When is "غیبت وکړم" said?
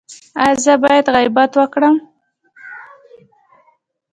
1.15-1.95